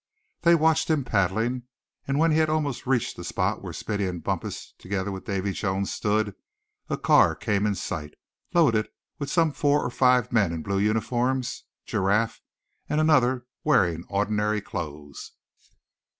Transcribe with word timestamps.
They 0.41 0.55
watched 0.55 0.89
him 0.89 1.03
paddling, 1.05 1.67
and 2.07 2.17
when 2.17 2.31
he 2.31 2.39
had 2.39 2.49
almost 2.49 2.87
reached 2.87 3.15
the 3.15 3.23
spot 3.23 3.61
where 3.61 3.71
Smithy 3.71 4.07
and 4.07 4.23
Bumpus, 4.23 4.73
together 4.79 5.11
with 5.11 5.25
Davy 5.25 5.51
Jones 5.51 5.93
stood, 5.93 6.33
a 6.89 6.97
car 6.97 7.35
came 7.35 7.67
in 7.67 7.75
sight, 7.75 8.15
loaded 8.51 8.89
with 9.19 9.29
some 9.29 9.51
four 9.51 9.85
or 9.85 9.91
five 9.91 10.31
men 10.31 10.51
in 10.51 10.63
blue 10.63 10.79
uniforms; 10.79 11.65
Giraffe, 11.85 12.41
and 12.89 12.99
another, 12.99 13.45
wearing 13.63 14.03
ordinary 14.09 14.59
clothes. 14.59 15.33